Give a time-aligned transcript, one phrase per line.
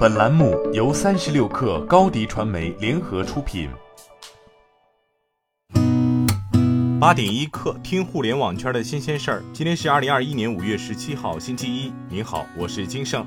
[0.00, 3.68] 本栏目由三十六氪高低传媒联合出品。
[6.98, 9.44] 八点一刻，听互联网圈的新鲜事儿。
[9.52, 11.92] 今天是二零二一年五月十七号，星期一。
[12.08, 13.26] 您好，我是金盛。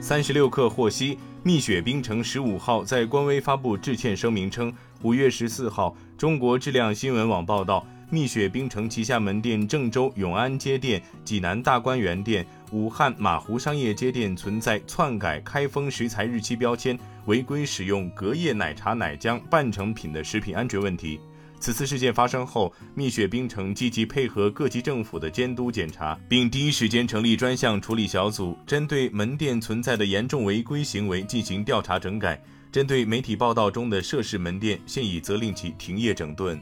[0.00, 7.86] 三十六氪获悉，蜜雪冰城十五号在官微发布致歉声明称，五月十四号，中国质量新闻网报道。
[8.14, 16.96] 蜜雪冰城旗下门店郑州永安街店、济南大观园店、武汉马湖商业街店存在篡改开封食材日期标签、
[17.26, 21.18] 违规使用隔夜奶茶奶浆半成品的食品安全问题。
[21.58, 32.40] 此次事件发生后，蜜雪冰城积极配合各级政府的监督检查，并第一时间成立专项处理小组，针对门店存在的严重违规行为进行调查整改。
[32.70, 36.60] 针对媒体报道中的涉事门店，现已责令其停业整顿。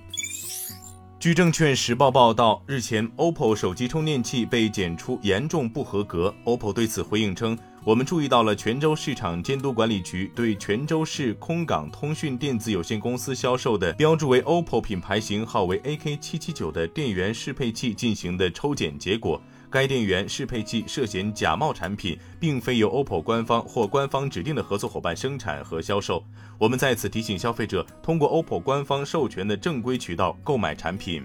[1.23, 6.35] 据证券时报报道，日前 OPPO 手机充电器被检出严重不合格。
[6.45, 19.41] OPPO 对此回应称：“我们注意到了泉州市场监督管理局对泉州市空港通讯电子有限公司销售的标注为 OPPO 品牌型号为 AK 七七九的电源适配器进行的抽检结果。”
[19.73, 26.23] 该电源适配器涉嫌假冒产品，并非由 OPPO 官方或官方指定的合作伙伴生产和销售。
[26.59, 31.25] 我们在此提醒消费者，通过 OPPO 官方授权的正规渠道购买产品。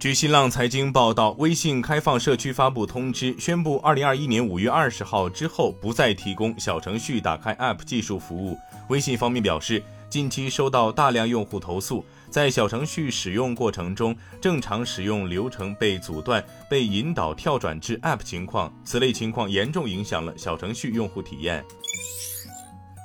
[0.00, 8.58] 据新浪财经报道，微信开放社区发布通知，宣布二零二一年五月二十号之后不再提供小程序打开 App 技术服务。
[8.88, 9.80] 微信方面表示。
[10.16, 21.62] 近期收到大量用户投诉，在小程序使用过程中，正常使用流程被阻断、被引导跳转至 App 情况，此类情况严重影响了小程序用户体验。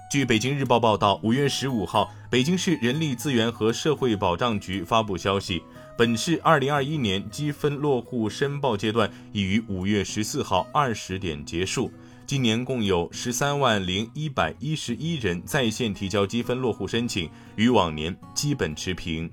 [0.09, 5.62] 据北京日报报道，五月十五号，北京市人力资源和社会保障局发布消息，
[5.98, 11.92] 本市二零二一年积分落户申报阶段已于五月十四号二十点结束。
[12.32, 19.30] 今年共有十三万零一百一十一人在线提交积分落户申请，与往年基本持平。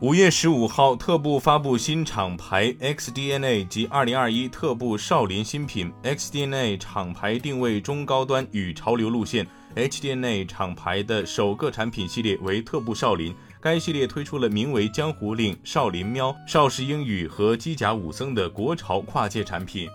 [0.00, 5.92] 五月十五号，特步发布新厂牌 XDNA 及二零二一特步少林新品。
[6.02, 13.34] XDNA 厂牌定位中高端与潮流路线，HDNA 厂牌的首个产品系列为特步少林。
[13.60, 19.86] 该系列推出了名为“江湖令”、“少林喵”、“少时英语”和“机甲武僧”的国潮跨界产品。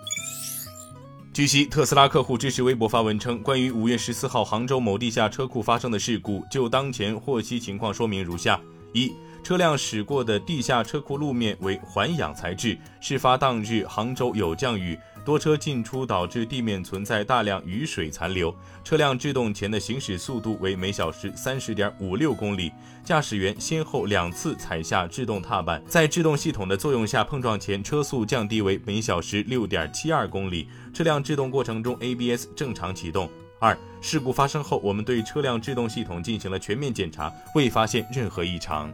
[1.35, 8.57] 据悉，特斯拉客户支持微博发文称，关于五月十四号杭州某地下车库发生的事故，就当前获悉情况说明如下：
[8.93, 9.11] 一、
[9.43, 14.97] 车辆驶过的地下车库路面为环氧材质，事发当日杭州有降雨。
[15.25, 22.71] 多车进出导致地面存在大量雨水残留，车辆制动前的行驶速度为每小时三十点五六公里，
[23.03, 33.27] 驾驶员先后两次踩下制动踏板，在制动系统的作用下碰撞前车速降低为每小时六点七二公里，车辆制动过程中 ABS 正常启动。
[33.57, 38.93] 二、事故发生后，我们对车辆制动系统进行了全面检查，未发现任何异常。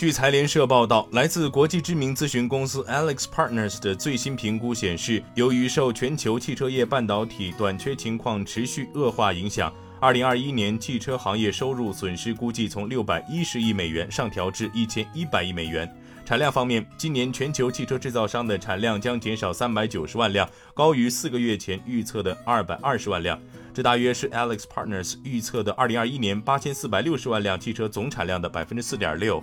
[0.00, 15.94] 据财联社报道，来自国际知名咨询公司 Alex Partners 的最新评估显示，由于受全球汽车业半导体短缺情况持续恶化影响，2021年汽车行业收入损失估计从610亿美元上调至1100亿美元。
[16.24, 23.38] 产量方面，今年全球汽车制造商的产量将减少390万辆，高于四个月前预测的220万辆。
[23.74, 29.42] 这大约是 Alex Partners 预测的2021年8460万辆汽车总产量的4.6%。